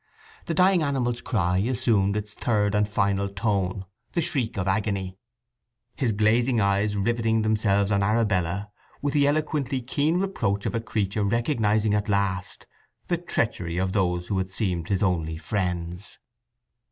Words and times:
The 0.47 0.55
dying 0.55 0.81
animal's 0.81 1.21
cry 1.21 1.59
assumed 1.59 2.17
its 2.17 2.33
third 2.33 2.73
and 2.73 2.89
final 2.89 3.29
tone, 3.29 3.85
the 4.13 4.21
shriek 4.21 4.57
of 4.57 4.67
agony; 4.67 5.15
his 5.95 6.11
glazing 6.11 6.59
eyes 6.59 6.95
riveting 6.97 7.43
themselves 7.43 7.91
on 7.91 8.01
Arabella 8.01 8.71
with 9.03 9.13
the 9.13 9.27
eloquently 9.27 9.79
keen 9.79 10.17
reproach 10.19 10.65
of 10.65 10.73
a 10.73 10.81
creature 10.81 11.23
recognizing 11.23 11.93
at 11.93 12.09
last 12.09 12.65
the 13.09 13.17
treachery 13.17 13.77
of 13.77 13.93
those 13.93 14.25
who 14.25 14.39
had 14.39 14.49
seemed 14.49 14.87
his 14.89 15.03
only 15.03 15.37
friends. 15.37 16.17